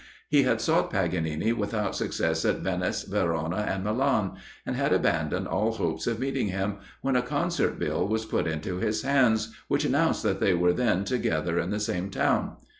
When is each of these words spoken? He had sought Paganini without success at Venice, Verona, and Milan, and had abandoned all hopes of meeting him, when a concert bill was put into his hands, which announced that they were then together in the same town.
He 0.29 0.41
had 0.41 0.59
sought 0.59 0.89
Paganini 0.89 1.53
without 1.53 1.95
success 1.95 2.43
at 2.43 2.61
Venice, 2.61 3.03
Verona, 3.03 3.57
and 3.57 3.83
Milan, 3.83 4.31
and 4.65 4.75
had 4.75 4.91
abandoned 4.91 5.47
all 5.47 5.73
hopes 5.73 6.07
of 6.07 6.17
meeting 6.17 6.47
him, 6.47 6.77
when 7.03 7.15
a 7.15 7.21
concert 7.21 7.77
bill 7.77 8.07
was 8.07 8.25
put 8.25 8.47
into 8.47 8.77
his 8.77 9.03
hands, 9.03 9.53
which 9.67 9.85
announced 9.85 10.23
that 10.23 10.39
they 10.39 10.55
were 10.55 10.73
then 10.73 11.03
together 11.03 11.59
in 11.59 11.69
the 11.69 11.79
same 11.79 12.09
town. 12.09 12.55